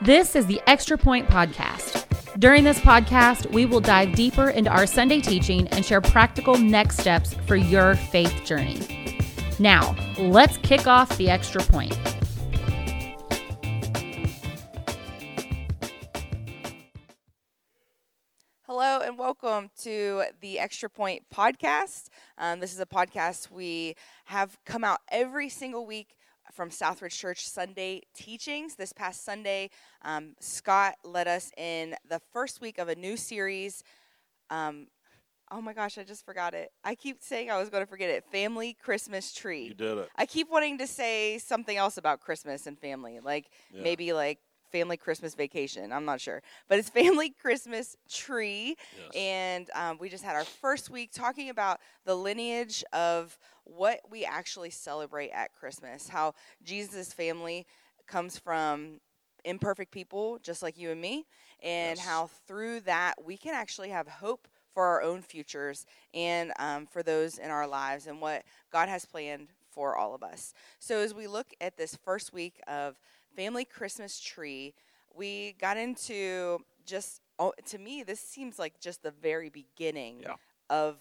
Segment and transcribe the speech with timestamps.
[0.00, 2.06] This is the Extra Point Podcast.
[2.38, 6.98] During this podcast, we will dive deeper into our Sunday teaching and share practical next
[6.98, 9.16] steps for your faith journey.
[9.58, 11.98] Now, let's kick off the Extra Point.
[18.62, 22.06] Hello and welcome to the Extra Point podcast.
[22.38, 23.96] Um, this is a podcast we
[24.26, 26.17] have come out every single week
[26.58, 28.74] from Southridge Church Sunday teachings.
[28.74, 29.70] This past Sunday,
[30.02, 33.84] um, Scott led us in the first week of a new series.
[34.50, 34.88] Um,
[35.52, 36.70] oh my gosh, I just forgot it.
[36.82, 38.24] I keep saying I was going to forget it.
[38.32, 39.66] Family Christmas Tree.
[39.66, 40.08] You did it.
[40.16, 43.82] I keep wanting to say something else about Christmas and family, like Yeah.
[43.84, 44.40] maybe like
[44.70, 45.92] family Christmas vacation.
[45.92, 49.12] I'm not sure, but it's family Christmas tree, Yes.
[49.14, 54.24] and um, we just had our first week talking about the lineage of what we
[54.24, 56.08] actually celebrate at Christmas.
[56.08, 57.66] How Jesus' family
[58.06, 59.00] comes from
[59.44, 61.26] imperfect people, just like you and me,
[61.62, 62.00] and Yes.
[62.00, 67.02] how through that we can actually have hope for our own futures and um, for
[67.02, 70.52] those in our lives and what God has planned for all of us.
[70.78, 72.98] So, as we look at this first week of
[73.36, 74.74] Family Christmas Tree,
[75.14, 80.36] we got into just, oh, to me, this seems like just the very beginning Yeah.
[80.70, 80.96] of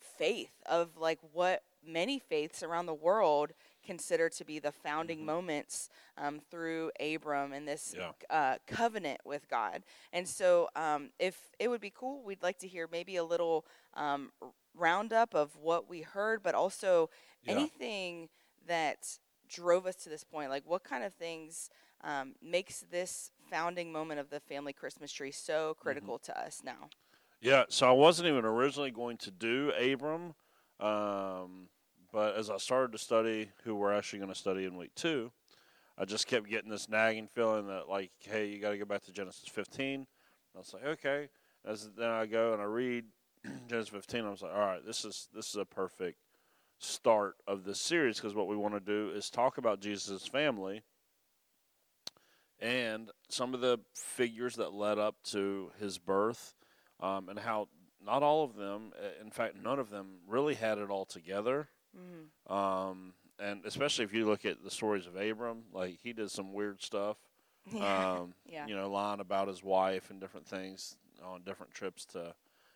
[0.00, 3.52] faith, of like what many faiths around the world
[3.84, 5.26] consider to be the founding Mhm.
[5.26, 8.12] moments um, through Abram and this Yeah.
[8.30, 9.82] uh, covenant with God.
[10.12, 13.66] And so, um, if it would be cool, we'd like to hear maybe a little
[13.94, 14.32] um,
[14.74, 17.10] roundup of what we heard, but also
[17.42, 17.52] Yeah.
[17.52, 18.28] anything
[18.66, 19.18] that
[19.48, 20.50] drove us to this point.
[20.50, 21.70] Like, what kind of things
[22.02, 26.88] um, makes this founding moment of the family Christmas tree so critical to us now?
[27.40, 30.34] Yeah, so I wasn't even originally going to do Abram,
[30.80, 31.68] um,
[32.12, 35.30] but as I started to study who we're actually going to study in week two,
[35.98, 39.02] I just kept getting this nagging feeling that like, hey, you got to go back
[39.04, 39.94] to Genesis 15.
[39.94, 40.06] And
[40.54, 41.28] I was like, okay.
[41.64, 43.04] As then I go and I read
[43.68, 46.18] Genesis 15, I was like, all right, this is this is a perfect
[46.84, 50.82] start of this series because what we want to do is talk about Jesus' family
[52.60, 56.54] and some of the figures that led up to his birth
[57.00, 57.68] um, and how
[58.04, 61.68] not all of them, uh, in fact, none of them really had it all together.
[61.96, 62.52] Mm-hmm.
[62.52, 66.52] Um, and especially if you look at the stories of Abram, like he did some
[66.52, 67.16] weird stuff.
[67.72, 68.10] Yeah.
[68.10, 68.66] Um, yeah.
[68.66, 72.34] You know, lying about his wife and different things on different trips to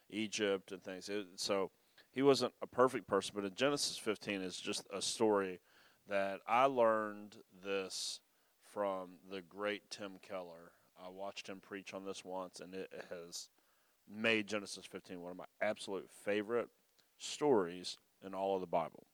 [0.09, 1.11] Egypt and things.
[1.11, 1.71] It, so
[2.19, 5.61] he wasn't a perfect person, but in Genesis 15 is just a story
[6.09, 8.19] that I learned this
[8.73, 10.73] from the great Tim Keller.
[11.01, 13.51] I watched him preach on this once, and it has
[14.13, 16.71] made Genesis 15 one of my absolute favorite
[17.19, 19.07] stories in all of the Bible.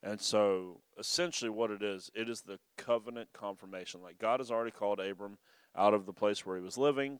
[0.00, 4.00] And so, essentially, what it is, it is the covenant confirmation.
[4.00, 5.38] Like God has already called Abram
[5.76, 7.18] out of the place where he was living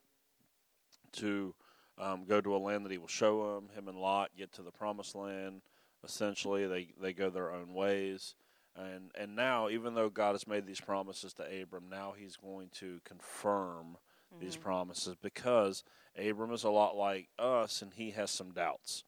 [1.15, 1.57] to
[2.01, 3.69] um, go to a land that he will show him.
[3.75, 5.63] Him and Lot get to the promised land.
[6.05, 8.35] Essentially, they they go their own ways.
[8.77, 12.69] And and now, even though God has made these promises to Abram, now He's going
[12.75, 13.99] to confirm
[14.41, 14.61] these Mhm.
[14.61, 15.83] promises because
[16.17, 19.05] Abram is a lot like us, and he has some doubts.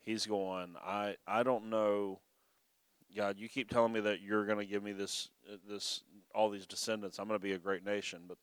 [0.00, 2.20] He's going, I I don't know.
[3.14, 6.02] God, you keep telling me that you're going to give me this uh, this
[6.34, 7.18] all these descendants.
[7.18, 8.38] I'm going to be a great nation, but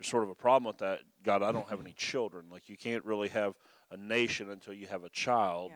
[0.00, 1.00] there's sort of a problem with that.
[1.22, 2.46] God, I don't have any children.
[2.50, 3.54] Like you can't really have
[3.90, 5.72] a nation until you have a child.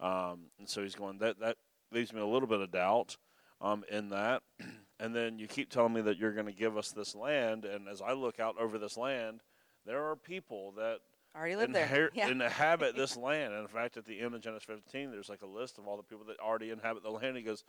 [0.00, 0.30] Yeah.
[0.30, 1.56] Um, and so he's going, that, that
[1.90, 3.16] leaves me a little bit of doubt
[3.60, 4.42] um, in that.
[5.00, 7.64] and then you keep telling me that you're going to give us this land.
[7.64, 9.40] And as I look out over this land,
[9.84, 10.98] there are people that
[11.36, 11.88] Already there.
[11.88, 12.28] inher- Yeah.
[12.28, 13.54] inhabit this land.
[13.54, 15.96] And in fact, at the end of Genesis 15, there's like a list of all
[15.96, 17.36] the people that already inhabit the land.
[17.36, 17.64] He goes,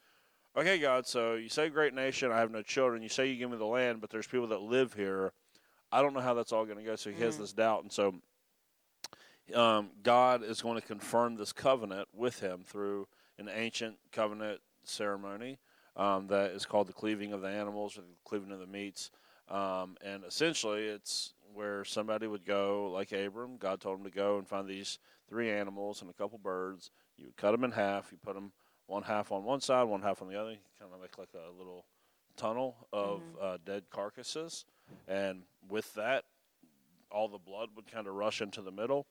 [0.56, 3.02] okay, God, so you say great nation, I have no children.
[3.02, 5.34] You say you give me the land, but there's people that live here.
[5.92, 6.96] I don't know how that's all going to go.
[6.96, 7.40] So he has Mm.
[7.40, 7.84] this doubt.
[7.84, 8.16] And so
[9.54, 13.08] um, God is going to confirm this covenant with him through
[13.38, 15.60] an ancient covenant ceremony
[15.96, 19.12] um, that is called the cleaving of the animals or the cleaving of the meats.
[19.50, 23.58] Um, and essentially, it's where somebody would go, like Abram.
[23.58, 24.98] God told him to go and find these
[25.30, 26.90] three animals and a couple birds.
[27.18, 28.12] You would cut them in half.
[28.12, 28.52] You put them
[28.88, 30.52] one half on one side, one half on the other.
[30.52, 31.86] You kind of make like a little
[32.36, 34.66] tunnel of uh, dead carcasses.
[35.08, 36.26] And with that,
[37.12, 39.08] all the blood would kind of rush into the middle.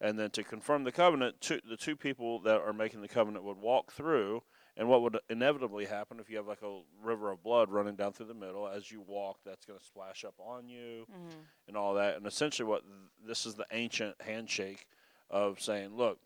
[0.00, 3.44] And then to confirm the covenant, two, the two people that are making the covenant
[3.44, 4.42] would walk through.
[4.76, 8.12] And what would inevitably happen if you have like a river of blood running down
[8.12, 11.46] through the middle, as you walk, that's going to splash up on you Mhm.
[11.66, 12.16] and all that.
[12.16, 12.94] And essentially, what th-
[13.26, 14.86] this is the ancient handshake
[15.30, 16.18] of saying, look,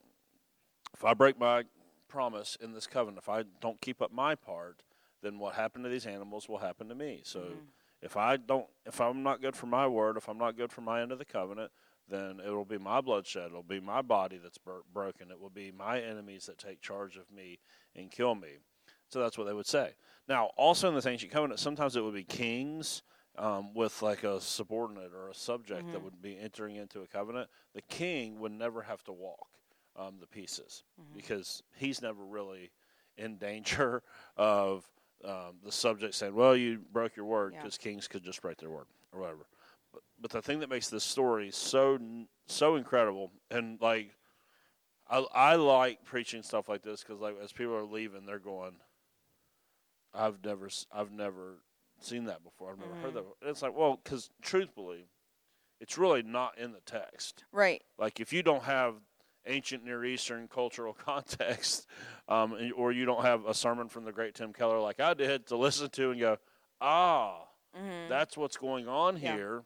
[0.92, 1.64] if I break my
[2.08, 4.82] promise in this covenant, if I don't keep up my part,
[5.22, 7.20] then what happened to these animals will happen to me.
[7.24, 7.66] So Mhm.
[8.02, 10.80] If I don't, if I'm not good for my word, if I'm not good for
[10.80, 11.70] my end of the covenant,
[12.08, 13.46] then it will be my bloodshed.
[13.46, 15.30] It'll be my body that's bur- broken.
[15.30, 17.58] It will be my enemies that take charge of me
[17.94, 18.58] and kill me.
[19.08, 19.94] So that's what they would say.
[20.28, 23.02] Now, also in the ancient covenant, sometimes it would be kings
[23.38, 25.92] um, with like a subordinate or a subject mm-hmm.
[25.92, 27.48] that would be entering into a covenant.
[27.74, 29.48] The king would never have to walk
[29.96, 31.16] um, the pieces mm-hmm.
[31.16, 32.70] because he's never really
[33.16, 34.02] in danger
[34.36, 34.88] of
[35.24, 37.90] um, the subject saying, "Well, you broke your word," because yeah.
[37.90, 39.46] kings could just break their word or whatever.
[39.92, 41.98] But, but the thing that makes this story so
[42.46, 44.16] so incredible and like
[45.10, 48.74] I, I like preaching stuff like this because like as people are leaving, they're going,
[50.14, 51.58] "I've never I've never
[52.00, 52.70] seen that before.
[52.70, 53.02] I've never mm-hmm.
[53.02, 55.06] heard that." And it's like, well, because truthfully,
[55.80, 57.82] it's really not in the text, right?
[57.98, 58.94] Like if you don't have
[59.46, 61.86] ancient Near Eastern cultural context,
[62.28, 65.46] um, or you don't have a sermon from the great Tim Keller like I did
[65.48, 66.36] to listen to and go,
[66.80, 67.44] ah,
[67.76, 68.08] mm-hmm.
[68.08, 69.34] that's what's going on yeah.
[69.34, 69.62] here,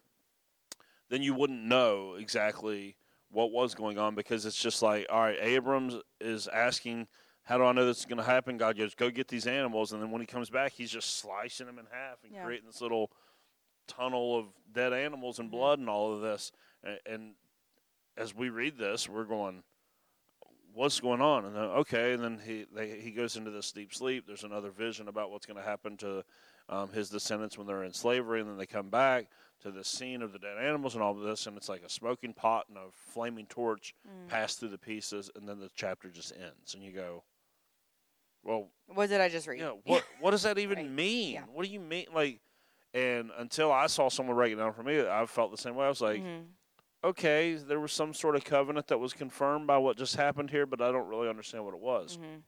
[1.11, 2.97] then you wouldn't know exactly
[3.31, 7.09] what was going on because it's just like, all right, Abrams is asking,
[7.43, 8.57] how do I know this is going to happen?
[8.57, 9.93] God goes, go get these animals.
[9.93, 12.45] And then when he comes back, he's just slicing them in half and yeah.
[12.45, 13.11] creating this little
[13.87, 15.59] tunnel of dead animals and mm-hmm.
[15.59, 16.53] blood and all of this.
[16.83, 17.35] And, and
[18.17, 19.63] as we read this, we're going,
[20.73, 21.45] what's going on?
[21.47, 24.25] And then, okay, and then he they, he goes into this deep sleep.
[24.27, 26.25] There's another vision about what's going to happen to
[26.69, 29.27] um, his descendants when they're in slavery, and then they come back
[29.63, 31.89] to the scene of the dead animals and all of this, and it's like a
[31.89, 34.29] smoking pot and a flaming torch mm.
[34.29, 37.23] pass through the pieces, and then the chapter just ends, and you go,
[38.43, 39.61] well, what did I just read?
[39.61, 40.91] Yeah, what what does that even right.
[40.91, 41.35] mean?
[41.35, 41.43] Yeah.
[41.53, 42.41] What do you mean, like?
[42.93, 45.85] And until I saw someone break it down for me, I felt the same way.
[45.85, 46.43] I was like, mm-hmm
[47.05, 50.67] okay, there was some sort of covenant that was confirmed by what just happened here,
[50.67, 52.17] but I don't really understand what it was.
[52.17, 52.39] Mm-hmm.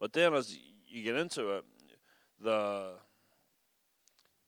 [0.00, 0.56] But then as
[0.88, 1.64] you get into it,
[2.42, 2.94] the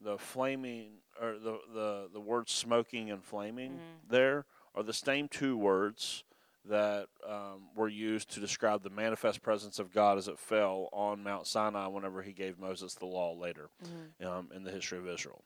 [0.02, 4.08] the flaming or the the, the words smoking and flaming mm-hmm.
[4.08, 6.24] there are the same two words
[6.64, 11.22] that um, were used to describe the manifest presence of God as it fell on
[11.22, 14.26] Mount Sinai whenever he gave Moses the law later mm-hmm.
[14.26, 15.42] um, in the history of Israel.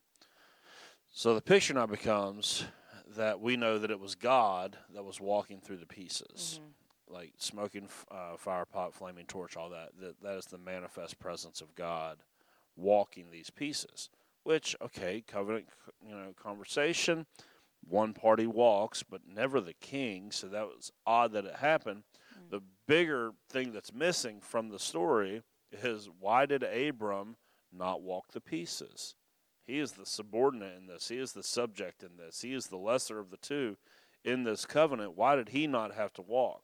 [1.12, 2.64] So the picture now becomes
[3.14, 7.14] that we know that it was God that was walking through the pieces, mm-hmm.
[7.14, 9.90] like smoking uh, fire pot, flaming torch, all that.
[10.00, 12.18] That that is the manifest presence of God
[12.76, 14.10] walking these pieces.
[14.42, 15.66] Which okay, covenant,
[16.06, 17.26] you know, conversation.
[17.88, 20.32] One party walks, but never the king.
[20.32, 22.02] So that was odd that it happened.
[22.34, 22.56] Mm-hmm.
[22.56, 27.36] The bigger thing that's missing from the story is why did Abram
[27.72, 29.14] not walk the pieces?
[29.66, 31.08] He is the subordinate in this.
[31.08, 32.42] He is the subject in this.
[32.42, 33.76] He is the lesser of the two
[34.24, 35.16] in this covenant.
[35.16, 36.62] Why did he not have to walk?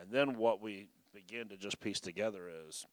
[0.00, 2.86] And then what we begin to just piece together is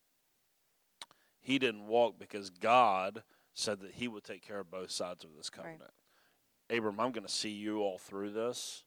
[1.40, 3.24] he didn't walk because God
[3.54, 5.82] said that he would take care of both sides of this covenant.
[6.70, 6.78] Right.
[6.78, 8.84] Abram, I'm going to see you all through this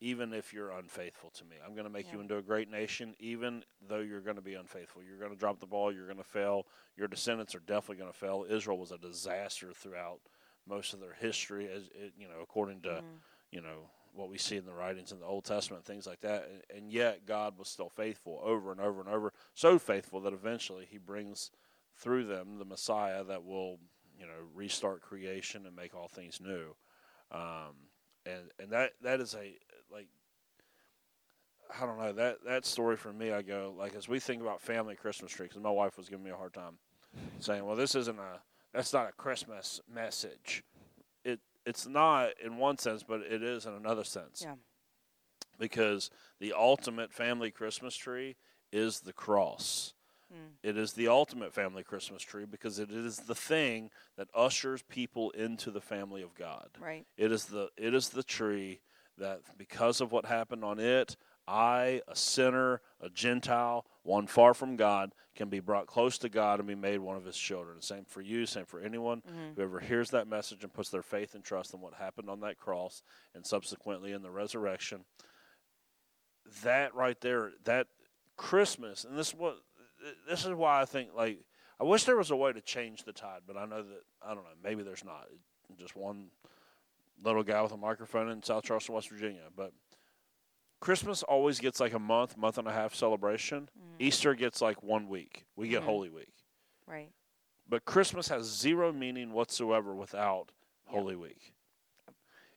[0.00, 1.56] even if you're unfaithful to me.
[1.64, 2.14] I'm going to make yeah.
[2.14, 5.02] you into a great nation, even though you're going to be unfaithful.
[5.02, 5.92] You're going to drop the ball.
[5.92, 6.66] You're going to fail.
[6.96, 8.44] Your descendants are definitely going to fail.
[8.48, 10.20] Israel was a disaster throughout
[10.68, 13.06] most of their history, as it, you know, according to mm-hmm.
[13.50, 16.48] you know what we see in the writings in the Old Testament, things like that.
[16.50, 20.32] And, and yet God was still faithful over and over and over, so faithful that
[20.32, 21.50] eventually He brings
[21.96, 23.78] through them the Messiah that will
[24.18, 26.74] you know restart creation and make all things new.
[27.30, 27.74] Um,
[28.26, 29.56] and and that that is a
[29.90, 30.08] like
[31.80, 33.32] I don't know that that story for me.
[33.32, 36.24] I go like as we think about family Christmas tree because my wife was giving
[36.24, 36.78] me a hard time
[37.40, 38.40] saying, "Well, this isn't a
[38.72, 40.62] that's not a Christmas message."
[41.24, 44.42] It it's not in one sense, but it is in another sense.
[44.44, 44.54] Yeah.
[45.58, 48.36] Because the ultimate family Christmas tree
[48.72, 49.94] is the cross.
[50.32, 50.52] Mm.
[50.62, 55.30] It is the ultimate family Christmas tree because it is the thing that ushers people
[55.30, 56.68] into the family of God.
[56.80, 57.06] Right.
[57.16, 58.80] It is the it is the tree
[59.18, 61.16] that because of what happened on it,
[61.48, 66.58] I, a sinner, a Gentile, one far from God, can be brought close to God
[66.58, 67.80] and be made one of His children.
[67.80, 69.54] Same for you, same for anyone mm-hmm.
[69.54, 72.40] who ever hears that message and puts their faith and trust in what happened on
[72.40, 73.02] that cross
[73.34, 75.04] and subsequently in the resurrection.
[76.64, 77.86] That right there, that
[78.36, 79.58] Christmas, and this is what
[80.28, 81.38] this is why I think like
[81.80, 84.28] I wish there was a way to change the tide, but I know that I
[84.28, 84.50] don't know.
[84.62, 85.26] Maybe there's not.
[85.78, 86.28] Just one
[87.22, 89.42] little guy with a microphone in South Charleston, West Virginia.
[89.54, 89.72] But
[90.80, 93.68] Christmas always gets like a month, month and a half celebration.
[93.78, 94.00] Mm.
[94.00, 95.44] Easter gets like one week.
[95.56, 95.86] We get mm.
[95.86, 96.32] Holy Week.
[96.86, 97.10] Right.
[97.68, 100.52] But Christmas has zero meaning whatsoever without
[100.86, 100.94] yep.
[100.94, 101.52] Holy Week.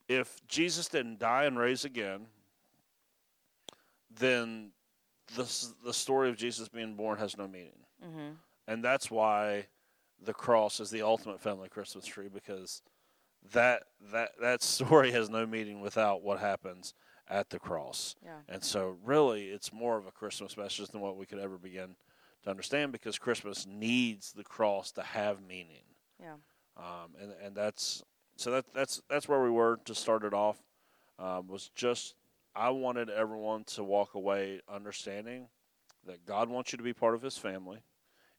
[0.07, 2.27] If Jesus didn't die and raise again,
[4.09, 4.71] then
[5.35, 8.33] the the story of Jesus being born has no meaning, mm-hmm.
[8.67, 9.67] and that's why
[10.21, 12.81] the cross is the ultimate family Christmas tree because
[13.53, 16.93] that that that story has no meaning without what happens
[17.29, 18.15] at the cross.
[18.23, 18.39] Yeah.
[18.47, 21.95] And so really it's more of a Christmas message than what we could ever begin
[22.43, 25.83] to understand because Christmas needs the cross to have meaning.
[26.19, 26.35] Yeah.
[26.77, 28.03] Um, and and that's
[28.35, 30.57] so that that's that's where we were to start it off.
[31.17, 32.15] Um, was just
[32.59, 35.47] I wanted everyone to walk away understanding
[36.05, 37.79] that God wants you to be part of His family.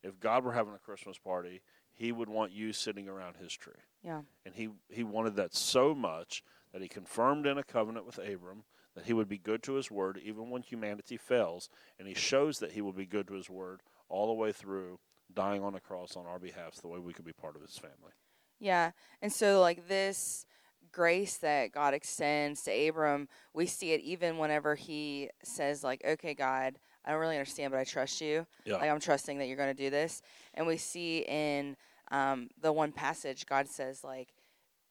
[0.02, 1.62] If God were having a Christmas party,
[1.94, 4.20] He would want you sitting around His tree, Yeah.
[4.44, 8.64] and He He wanted that so much that He confirmed in a covenant with Abram
[8.94, 12.58] that He would be good to His word even when humanity fails, and He shows
[12.58, 14.98] that He will be good to His word all the way through,
[15.32, 17.62] dying on the cross on our behalf, so the way we could be part of
[17.62, 18.12] His family.
[18.58, 18.90] Yeah.
[19.22, 20.44] And so, like, this
[20.92, 26.34] grace that God extends to Abram, we see it even whenever he says, like, okay,
[26.34, 28.46] God, I don't really understand, but I trust you.
[28.64, 28.76] Yeah.
[28.76, 30.22] Like, I'm trusting that you're going to do this.
[30.54, 31.76] And we see in
[32.10, 34.28] um, the one passage, God says, like,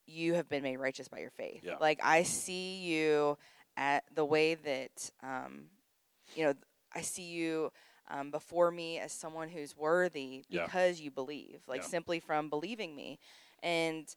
[0.06, 1.64] you have been made righteous by your faith.
[1.64, 1.76] Yeah.
[1.80, 3.38] Like, I see you
[3.78, 5.66] at the way that, um,
[6.36, 6.54] you know,
[6.94, 7.72] I see you.
[8.12, 10.66] Um, before me as someone who's worthy Yeah.
[10.66, 11.88] because you believe, like Yeah.
[11.90, 13.20] simply from believing me.
[13.62, 14.08] And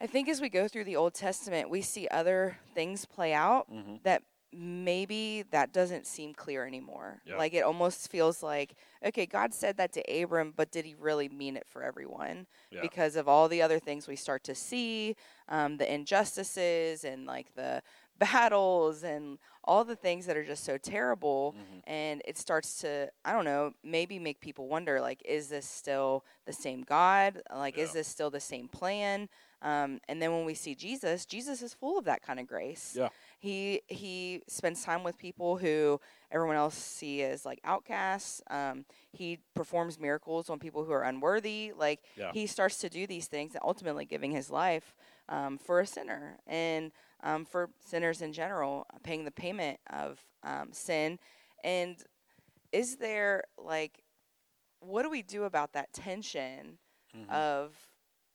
[0.00, 3.66] I think as we go through the Old Testament, we see other things play out
[3.70, 3.96] Mm-hmm.
[4.04, 7.20] that maybe that doesn't seem clear anymore.
[7.24, 7.36] Yeah.
[7.36, 11.28] Like it almost feels like, okay, God said that to Abram, but did he really
[11.28, 12.46] mean it for everyone?
[12.72, 12.80] Yeah.
[12.80, 15.14] Because of all the other things we start to see,
[15.48, 17.80] um, the injustices and like the
[18.18, 21.80] battles and all the things that are just so terrible Mhm.
[21.86, 26.22] and it starts to i don't know maybe make people wonder like is this still
[26.44, 29.26] the same god like is this still the same plan
[29.62, 32.94] um, and then when we see jesus jesus is full of that kind of grace
[32.96, 33.08] Yeah.
[33.38, 36.00] he he spends time with people who
[36.30, 41.72] everyone else see as like outcasts um, he performs miracles on people who are unworthy
[41.76, 42.32] like Yeah.
[42.32, 44.94] he starts to do these things and ultimately giving his life
[45.28, 50.68] um, for a sinner and um, for sinners in general paying the payment of um,
[50.72, 51.18] sin
[51.64, 51.96] and
[52.72, 54.02] is there like
[54.80, 56.78] what do we do about that tension
[57.14, 57.30] Mhm.
[57.30, 57.74] of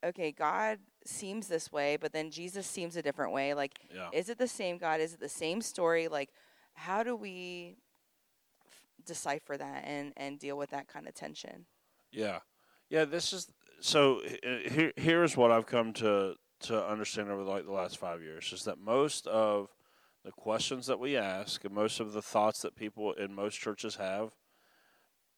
[0.03, 4.09] okay god seems this way but then jesus seems a different way like yeah.
[4.11, 6.29] is it the same god is it the same story like
[6.73, 7.77] how do we
[8.69, 11.65] f- decipher that and and deal with that kind of tension
[12.11, 12.39] Yeah,
[12.89, 13.05] yeah.
[13.05, 14.21] This is so.
[14.45, 18.51] Uh, here, here's what I've come to to understand over like the last five years
[18.53, 19.69] is that most of
[20.23, 23.97] the questions that we ask and most of the thoughts that people in most churches
[23.97, 24.31] have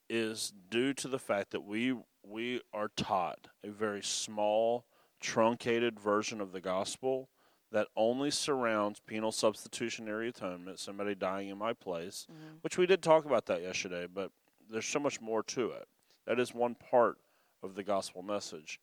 [0.10, 4.86] is due to the fact that we we are taught a very small,
[5.20, 7.30] truncated version of the gospel
[7.72, 12.26] that only surrounds penal substitutionary atonement, somebody dying in my place,
[12.62, 14.32] which we did talk about that yesterday, but
[14.70, 15.88] there's so much more to it.
[16.26, 17.18] That is one part
[17.64, 18.80] of the gospel message.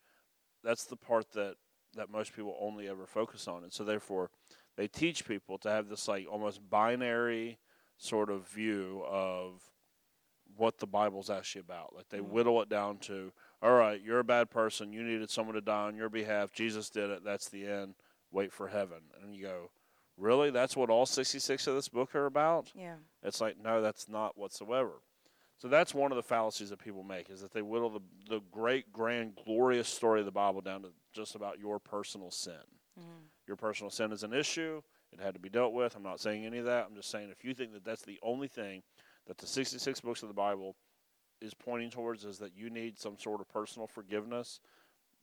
[0.62, 1.56] That's the part that
[1.96, 4.28] that most people only ever focus on, and so therefore,
[4.76, 7.58] they teach people to have this like almost binary
[7.98, 9.62] sort of view of
[10.56, 11.94] what the Bible's actually about.
[11.94, 12.28] Like they Mhm.
[12.30, 13.32] whittle it down to,
[13.64, 14.92] all right, you're a bad person.
[14.92, 16.52] You needed someone to die on your behalf.
[16.52, 17.24] Jesus did it.
[17.24, 17.94] That's the end.
[18.30, 18.98] Wait for heaven.
[19.22, 19.70] And you go,
[20.18, 20.50] really?
[20.50, 22.70] That's what all 66 of this book are about?
[22.74, 25.00] yeah It's like, no, that's not whatsoever.
[25.56, 28.40] So that's one of the fallacies that people make is that they whittle the, the
[28.52, 32.60] great, grand, glorious story of the Bible down to just about your personal sin.
[33.00, 33.28] Mhm.
[33.46, 34.82] Your personal sin is an issue.
[35.12, 35.96] It had to be dealt with.
[35.96, 36.86] I'm not saying any of that.
[36.86, 38.82] I'm just saying if you think that that's the only thing
[39.26, 40.76] that the 66 books of the Bible
[41.40, 44.60] is pointing towards is that you need some sort of personal forgiveness,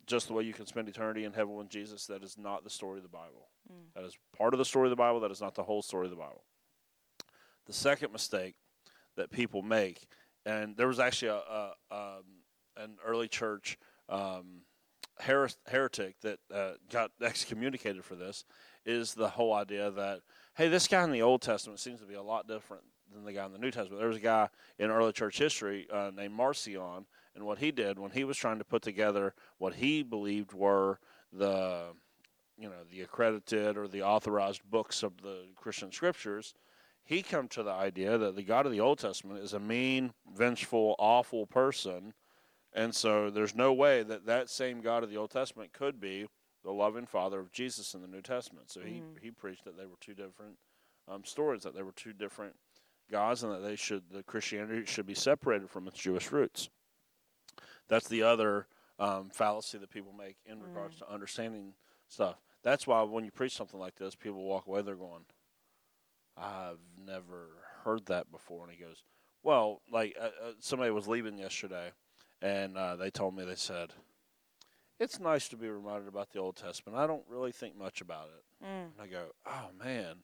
[0.06, 2.70] just the way you can spend eternity in heaven with Jesus, that is not the
[2.70, 3.50] story of the Bible.
[3.72, 3.94] Mm.
[3.96, 5.20] That is part of the story of the Bible.
[5.20, 6.44] That is not the whole story of the Bible.
[7.68, 8.56] The second mistake
[9.16, 10.08] that people make,
[10.46, 12.24] and there was actually a, a um,
[12.78, 13.78] an early church
[14.10, 14.64] um,
[15.20, 18.46] heres- heretic that uh, got excommunicated for this,
[18.86, 20.22] is the whole idea that
[20.56, 23.34] hey, this guy in the Old Testament seems to be a lot different than the
[23.34, 24.00] guy in the New Testament.
[24.00, 24.50] There was a guy
[24.80, 28.58] in early church history uh, named Marcion, and what he did when he was trying
[28.60, 31.00] to put together what he believed were
[31.32, 31.94] the
[32.58, 36.54] you know the accredited or the authorized books of the Christian scriptures,
[37.04, 40.14] he come to the idea that the God of the Old Testament is a mean,
[40.36, 42.14] vengeful, awful person,
[42.74, 46.28] and so there's no way that that same God of the Old Testament could be
[46.64, 48.70] the loving Father of Jesus in the New Testament.
[48.70, 49.20] So he Mhm.
[49.22, 50.60] he preached that they were two different
[51.08, 52.56] um, stories, that they were two different
[53.12, 56.70] gods, and that they should the Christianity should be separated from its Jewish roots.
[57.88, 58.68] That's the other
[59.00, 61.74] um, fallacy that people make in regards to understanding
[62.08, 62.36] stuff.
[62.64, 64.82] That's why when you preach something like this, people walk away.
[64.82, 65.26] They're going,
[66.38, 67.50] "I've never
[67.84, 69.04] heard that before." And he goes,
[69.44, 71.92] "Well, like uh, uh, somebody was leaving yesterday,
[72.42, 73.94] and uh, they told me they said
[75.02, 76.96] it's nice to be reminded about the Old Testament.
[76.96, 78.66] I don't really think much about it.
[78.66, 78.84] Mm.
[78.84, 80.18] And I go, oh man,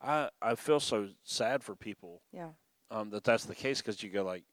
[0.00, 2.50] I I feel so sad for people Yeah.
[2.90, 4.44] um, that that's the case because you go like,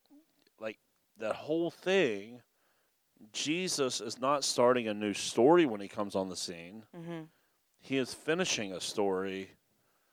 [0.60, 0.80] like
[1.18, 2.42] that whole thing.
[3.32, 6.84] Jesus is not starting a new story when he comes on the scene.
[6.96, 7.22] Mm-hmm.
[7.80, 9.52] He is finishing a story.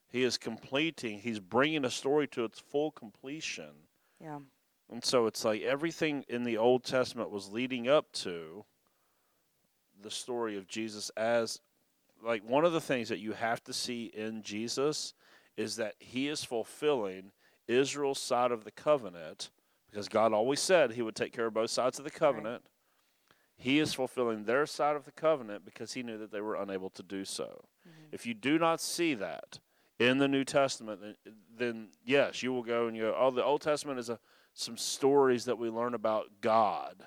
[0.09, 1.19] He is completing.
[1.19, 3.89] He's bringing a story to its full completion.
[4.21, 4.39] Yeah.
[4.93, 8.65] And so it's like everything in the Old Testament was leading up to
[10.01, 11.61] the story of Jesus as
[12.23, 15.15] like one of the things that you have to see in Jesus
[15.57, 17.33] is that he is fulfilling
[17.69, 19.51] Israel's side of the covenant
[19.91, 22.63] because God always said he would take care of both sides of the covenant.
[23.57, 26.91] He is fulfilling their side of the covenant because he knew that they were unable
[26.91, 27.65] to do so.
[27.87, 28.07] Mm-hmm.
[28.13, 29.59] If you do not see that
[29.99, 31.15] in the New Testament, then,
[31.57, 34.19] then yes, you will go and you go, oh, the Old Testament is a,
[34.55, 37.05] some stories that we learn about God.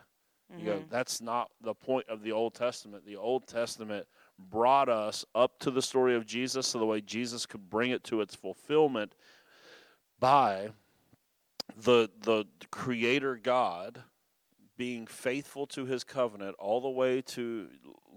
[0.56, 0.90] You go, mm-hmm.
[0.92, 3.06] that's not the point of the Old Testament.
[3.06, 4.06] The Old Testament
[4.40, 8.04] brought us up to the story of Jesus so the way Jesus could bring it
[8.06, 9.16] to its fulfillment
[10.20, 10.70] by
[11.78, 14.04] the the creator God
[14.78, 17.68] being faithful to his covenant all the way to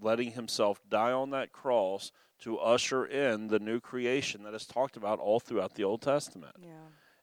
[0.01, 4.97] letting himself die on that cross to usher in the new creation that is talked
[4.97, 6.71] about all throughout the Old Testament Yeah.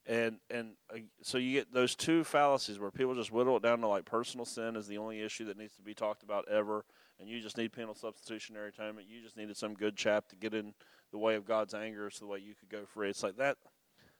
[0.05, 3.81] and and uh, so you get those two fallacies where people just whittle it down
[3.81, 6.85] to like personal sin is the only issue that needs to be talked about ever,
[7.24, 9.08] and you just need penal substitutionary atonement.
[9.10, 10.74] You just needed some good chap to get in
[11.12, 13.10] the way of God's anger, so the way you could go free.
[13.10, 13.58] It's like that.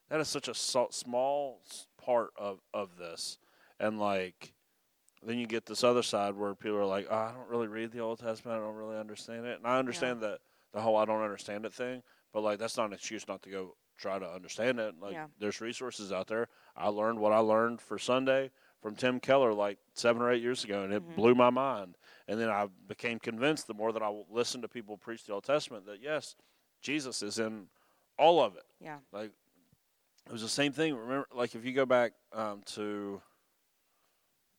[0.10, 1.62] That is such a small
[2.04, 3.38] part of of this,
[3.80, 4.54] and like.
[5.26, 7.94] Then you get this other side where people are like, oh, "I don't really read
[7.94, 8.58] the Old Testament.
[8.58, 10.42] I don't really understand it." And I understand that
[10.74, 13.50] the whole "I don't understand it" thing, but like that's not an excuse not to
[13.50, 15.00] go try to understand it.
[15.00, 15.28] Like Yeah.
[15.40, 16.50] there's resources out there.
[16.76, 18.52] I learned what I learned for Sunday
[18.84, 21.16] from Tim Keller like seven or eight years ago, and it Mhm.
[21.16, 21.98] blew my mind.
[22.28, 25.46] And then I became convinced the more that I listened to people preach the Old
[25.46, 26.36] Testament that yes,
[26.82, 27.70] Jesus is in
[28.20, 28.66] all of it.
[28.80, 29.00] Yeah.
[29.12, 29.32] Like
[30.26, 30.94] it was the same thing.
[30.96, 33.22] Remember, like if you go back um, to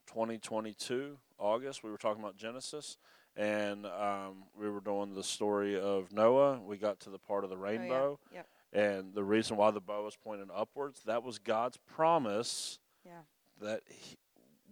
[0.07, 2.97] 2022 August, we were talking about Genesis,
[3.37, 6.61] and um, we were doing the story of Noah.
[6.61, 7.79] We got to the part of the Oh, yeah.
[7.79, 8.21] rainbow.
[8.33, 8.49] Yep.
[8.73, 13.23] And the reason why the bow was pointing upwards, that was God's promise Yeah.
[13.65, 14.17] That he,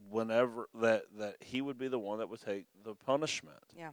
[0.09, 3.59] whenever that that he would be the one that would take the punishment.
[3.77, 3.91] Yeah.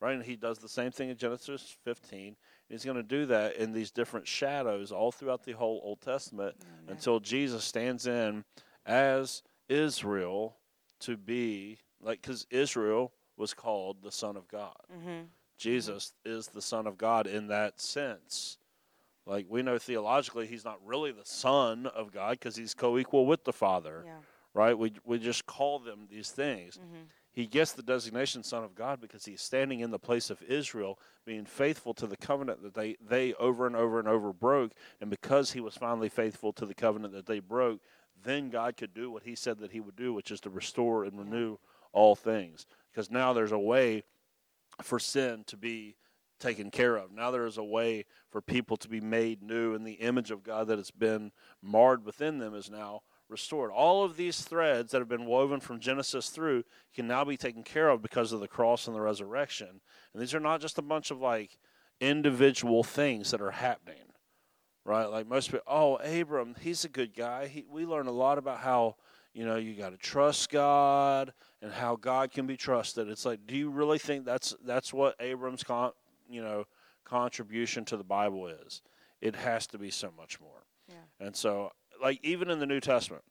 [0.00, 0.14] Right?
[0.14, 2.36] And he does the same thing in Genesis 15.
[2.68, 6.56] He's going to do that in these different shadows all throughout the whole Old Testament
[6.60, 6.92] Yeah.
[6.92, 8.44] until Jesus stands in
[8.84, 10.56] as Israel
[11.00, 14.76] to be like cuz Israel was called the son of God.
[14.92, 15.22] Mm-hmm.
[15.56, 18.58] Jesus is the Son of God in that sense.
[19.26, 23.44] Like we know theologically, he's not really the Son of God because he's co-equal with
[23.44, 24.18] the Father, Yeah.
[24.54, 24.76] Right?
[24.76, 26.76] We we just call them these things.
[26.76, 27.04] Mm-hmm.
[27.32, 30.98] He gets the designation Son of God because he's standing in the place of Israel,
[31.24, 35.08] being faithful to the covenant that they they over and over and over broke, and
[35.08, 37.80] because he was finally faithful to the covenant that they broke,
[38.22, 41.04] then God could do what he said that he would do, which is to restore
[41.04, 41.56] and renew
[41.92, 42.66] all things.
[42.90, 44.04] Because now there's a way
[44.82, 45.96] for sin to be
[46.38, 47.12] taken care of.
[47.12, 50.42] Now there is a way for people to be made new, and the image of
[50.42, 53.72] God that has been marred within them is now restored.
[53.72, 56.62] All of these threads that have been woven from Genesis through
[56.94, 59.80] can now be taken care of because of the cross and the resurrection.
[60.12, 61.58] And these are not just a bunch of like
[62.00, 64.12] individual things that are happening,
[64.84, 65.06] right?
[65.06, 67.48] Like most people, oh, Abram, he's a good guy.
[67.48, 68.96] He, we learn a lot about how
[69.32, 73.08] you know you got to trust God and how God can be trusted.
[73.08, 75.92] It's like, do you really think that's that's what Abram's con,
[76.28, 76.66] you know
[77.04, 78.82] contribution to the Bible is?
[79.20, 80.66] It has to be so much more.
[80.88, 81.26] Yeah.
[81.26, 81.70] And so,
[82.02, 83.24] like even in the New Testament,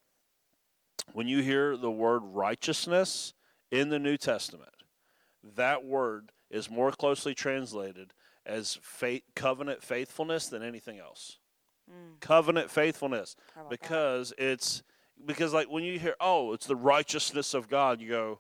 [1.14, 3.34] when you hear the word righteousness
[3.70, 4.72] in the New Testament,
[5.56, 8.14] that word is more closely translated
[8.46, 11.38] as faith, covenant faithfulness than anything else.
[11.90, 12.20] Mm.
[12.20, 13.80] Covenant faithfulness about that?
[13.80, 14.84] because it's
[15.26, 18.40] because like when you hear oh it's the righteousness of god you go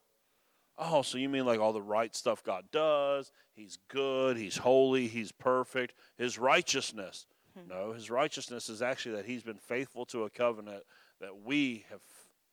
[0.77, 5.07] oh so you mean like all the right stuff god does he's good he's holy
[5.07, 7.69] he's perfect his righteousness Hmm.
[7.69, 10.83] no his righteousness is actually that he's been faithful to a covenant
[11.19, 11.99] that we have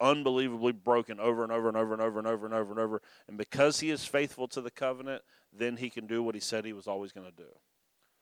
[0.00, 3.02] unbelievably broken over and over and over and over and over and over and over
[3.26, 6.64] and because he is faithful to the covenant then he can do what he said
[6.64, 7.48] he was always going to do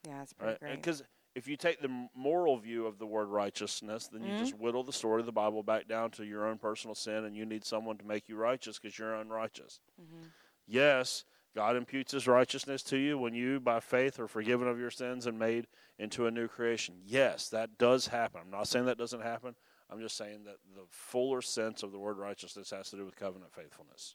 [0.07, 0.59] Yeah, it's pretty right?
[0.59, 0.75] great.
[0.81, 1.03] Because
[1.35, 4.39] if you take the moral view of the word righteousness, then you Mhm.
[4.39, 7.35] just whittle the story of the Bible back down to your own personal sin, and
[7.35, 9.79] you need someone to make you righteous because you're unrighteous.
[10.01, 10.31] Mhm.
[10.65, 11.25] Yes,
[11.57, 15.25] God imputes His righteousness to you when you, by faith, are forgiven of your sins
[15.25, 15.65] and made
[15.97, 16.93] into a new creation.
[17.03, 18.41] Yes, that does happen.
[18.45, 19.55] I'm not saying that doesn't happen.
[19.89, 23.15] I'm just saying that the fuller sense of the word righteousness has to do with
[23.15, 24.13] covenant faithfulness.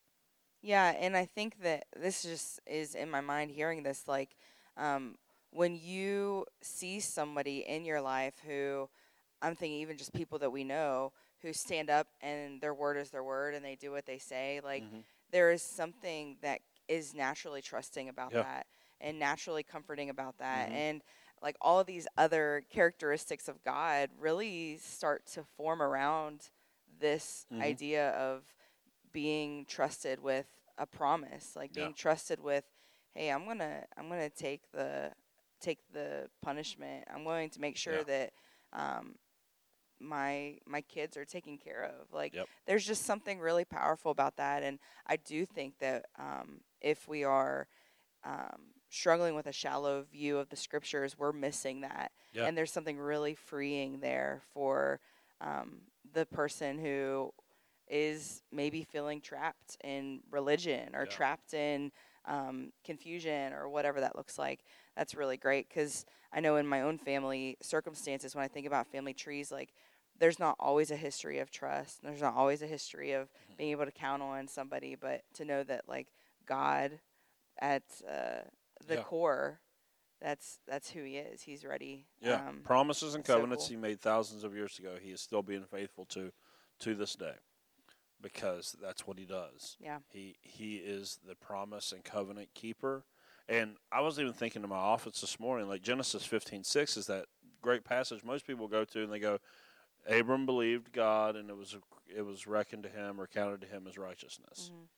[0.60, 4.36] Yeah, and I think that this just is in my mind hearing this like
[4.76, 5.16] um,
[5.50, 8.88] when you see somebody in your life who
[9.42, 13.10] I'm thinking even just people that we know who stand up and their word is
[13.10, 15.02] their word and they do what they say like Mhm.
[15.32, 18.42] there is something that is naturally trusting about Yeah.
[18.42, 18.66] that
[19.00, 20.72] and naturally comforting about that Mhm.
[20.72, 21.02] and
[21.42, 26.50] like all these other characteristics of God really start to form around
[27.00, 27.60] this Mhm.
[27.60, 28.42] idea of
[29.12, 30.46] being trusted with
[30.78, 31.74] a promise like Yeah.
[31.74, 32.64] being trusted with
[33.14, 35.10] hey i'm gonna i'm gonna take the
[35.60, 38.04] take the punishment i'm going to make sure Yeah.
[38.04, 38.32] that
[38.72, 39.14] um,
[40.02, 42.48] my my kids are taken care of like Yep.
[42.66, 47.24] there's just something really powerful about that and i do think that um, if we
[47.24, 47.68] are
[48.24, 52.48] um, struggling with a shallow view of the scriptures we're missing that Yeah.
[52.48, 55.00] and there's something really freeing there for
[55.40, 55.80] um,
[56.14, 57.30] the person who
[57.88, 61.06] is maybe feeling trapped in religion or Yeah.
[61.06, 61.90] trapped in
[62.26, 64.60] um, confusion or whatever that looks like.
[64.96, 68.86] That's really great because I know in my own family circumstances, when I think about
[68.88, 69.72] family trees, like
[70.22, 72.00] there's not always a history of trust.
[72.02, 73.54] There's not always a history of Mm-hmm.
[73.58, 76.06] being able to count on somebody, but to know that like
[76.46, 77.00] God
[77.60, 78.42] at uh,
[78.86, 79.02] the Yeah.
[79.02, 79.60] core,
[80.20, 81.42] that's that's who He is.
[81.42, 82.06] He's ready.
[82.22, 83.76] Yeah, Um, promises and so covenants cool.
[83.76, 84.94] he made thousands of years ago.
[85.02, 86.30] He is still being faithful to
[86.80, 87.34] to this day
[88.20, 89.76] because that's what he does.
[89.80, 89.98] Yeah.
[90.12, 93.04] He he is the promise and covenant keeper.
[93.48, 97.06] And I was even thinking in my office this morning, like Genesis fifteen six is
[97.06, 97.26] that
[97.60, 99.38] great passage most people go to and they go,
[100.08, 101.76] Abram believed God and it was
[102.14, 104.70] it was reckoned to him or counted to him as righteousness.
[104.72, 104.88] Mhm.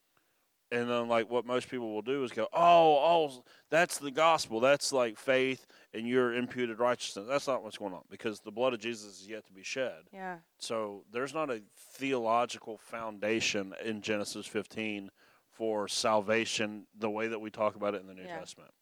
[0.73, 4.61] And then like what most people will do is go, Oh, oh that's the gospel.
[4.61, 7.27] That's like faith and your imputed righteousness.
[7.29, 10.05] That's not what's going on because the blood of Jesus is yet to be shed.
[10.13, 10.39] Yeah.
[10.59, 15.11] So there's not a theological foundation in Genesis 15
[15.51, 18.39] for salvation the way that we talk about it in the New Yeah.
[18.39, 18.73] Testament.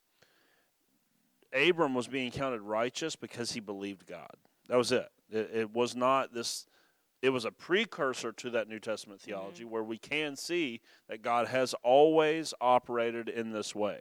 [1.52, 4.34] Abram was being counted righteous because he believed God.
[4.68, 5.10] That was it.
[5.32, 6.66] It, it was not this.
[7.22, 9.30] It was a precursor to that New Testament mm-hmm.
[9.30, 14.00] theology where we can see that God has always operated in this way.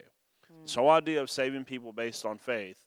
[0.51, 0.63] Mm.
[0.63, 2.77] This whole idea of saving people based on faith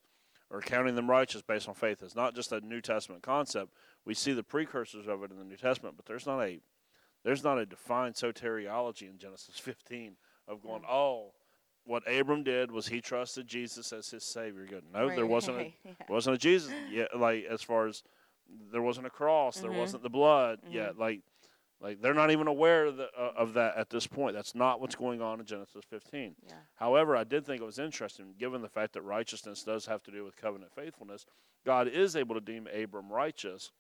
[0.51, 3.73] or counting them righteous based on faith is not just a New Testament concept.
[4.05, 6.61] We see the precursors of it in the New Testament, but there's not a
[7.25, 10.91] there's not a defined soteriology in Genesis 15 of going, mm.
[10.91, 11.33] oh,
[11.85, 14.67] what Abram did was he trusted Jesus as his Savior.
[14.67, 14.85] Good.
[14.93, 15.93] No, there wasn't a, yeah.
[16.09, 17.19] wasn't a Jesus yet.
[17.19, 18.03] Like as far as
[18.73, 19.79] there wasn't a cross, there Mhm.
[19.79, 20.73] wasn't the blood Mhm.
[20.73, 20.99] yet.
[20.99, 21.23] Like
[21.81, 24.35] like they're not even aware of, the, uh, of that at this point.
[24.35, 26.35] That's not what's going on in Genesis 15.
[26.43, 26.55] Yeah.
[26.77, 30.11] However, I did think it was interesting, given the fact that righteousness does have to
[30.11, 31.27] do with covenant faithfulness.
[31.65, 33.71] God is able to deem Abram righteous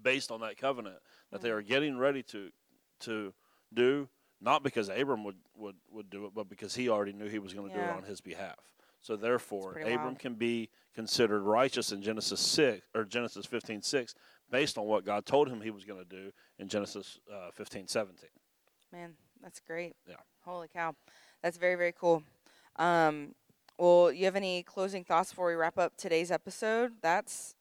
[0.00, 0.98] based on that covenant
[1.30, 2.52] that they are getting ready to
[3.00, 3.34] to
[3.74, 4.08] do,
[4.40, 7.52] not because Abram would, would, would do it, but because he already knew he was
[7.52, 8.58] going to do it on his behalf.
[9.00, 10.18] So therefore, Abram wild.
[10.18, 14.14] can be considered righteous in Genesis six or Genesis fifteen six,
[14.50, 17.86] based on what God told him he was going to do in Genesis uh, fifteen
[17.86, 18.30] seventeen.
[18.92, 19.94] Man, that's great.
[20.08, 20.16] Yeah.
[20.44, 20.94] Holy cow.
[21.42, 22.24] That's very, very cool.
[22.76, 23.34] Um,
[23.78, 26.92] well, you have any closing thoughts before we wrap up today's episode?
[27.02, 27.54] That's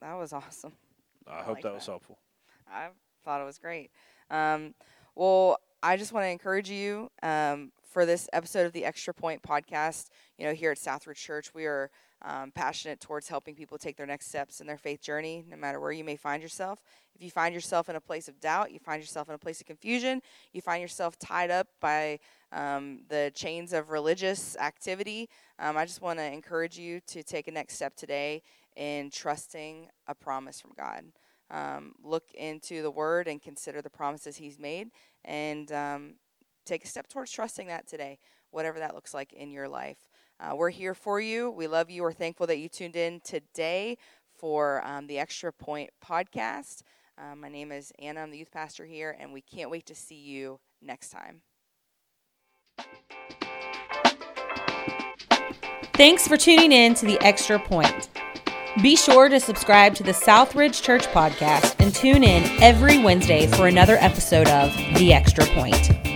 [0.00, 0.72] that was awesome.
[1.26, 2.18] I I hope like that was helpful.
[2.70, 2.88] I
[3.24, 3.90] thought it was great.
[4.30, 4.74] Um,
[5.14, 9.42] well, I just want to encourage you um, for this episode of the Extra Point
[9.42, 10.08] podcast.
[10.38, 11.90] You know, here at Southridge Church, we are
[12.22, 15.80] um, passionate towards helping people take their next steps in their faith journey, no matter
[15.80, 16.82] where you may find yourself.
[17.14, 19.60] If you find yourself in a place of doubt, you find yourself in a place
[19.60, 20.20] of confusion,
[20.52, 22.18] you find yourself tied up by
[22.52, 25.28] um, the chains of religious activity,
[25.58, 28.42] um, I just want to encourage you to take a next step today
[28.76, 31.04] in trusting a promise from God
[31.50, 34.90] um, look into the Word and consider the promises He's made,
[35.24, 36.14] and um,
[36.64, 38.18] take a step towards trusting that today,
[38.50, 40.07] whatever that looks like in your life.
[40.40, 41.50] Uh, we're here for you.
[41.50, 42.02] We love you.
[42.02, 43.98] We're thankful that you tuned in today
[44.36, 46.82] for um, the Extra Point podcast.
[47.18, 48.20] Uh, my name is Anna.
[48.20, 51.42] I'm the youth pastor here, and we can't wait to see you next time.
[55.94, 58.08] Thanks for tuning in to the Extra Point.
[58.80, 63.66] Be sure to subscribe to the Southridge Church podcast and tune in every Wednesday for
[63.66, 66.07] another episode of The Extra Point.